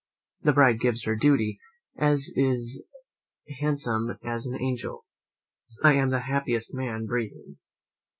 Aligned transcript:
"The 0.41 0.51
bride 0.53 0.79
gives 0.79 1.03
her 1.03 1.15
duty, 1.15 1.59
and 1.95 2.13
is 2.15 2.31
as 2.35 2.81
handsome 3.59 4.17
as 4.23 4.47
an 4.47 4.59
angel. 4.59 5.05
I 5.83 5.93
am 5.93 6.09
the 6.09 6.21
happiest 6.21 6.73
man 6.73 7.05
breathing." 7.05 7.57